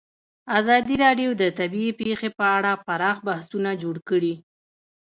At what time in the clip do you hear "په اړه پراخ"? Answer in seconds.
2.37-3.17